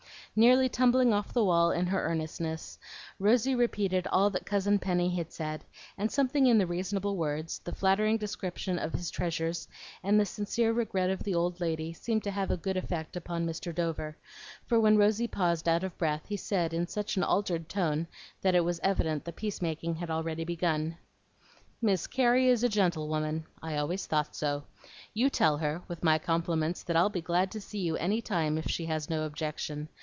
[0.33, 2.79] Nearly tumbling off the wall in her earnestness,
[3.19, 5.65] Rosy repeated all that Cousin Penny had said;
[5.97, 9.67] and something in the reasonable words, the flattering description of his treasures,
[10.01, 13.45] and the sincere regret of the old lady seemed to have a good effect upon
[13.45, 13.75] Mr.
[13.75, 14.15] Dover,
[14.65, 18.07] for when Rosy paused out of breath, he said in such an altered tone
[18.41, 20.95] that it was evident the peacemaking had already begun,
[21.81, 23.43] "Miss Carey is a gentlewoman!
[23.61, 24.63] I always thought so.
[25.13, 28.57] You tell her, with my compliments, that I'd be glad to see you any time
[28.57, 29.89] if she has no objection.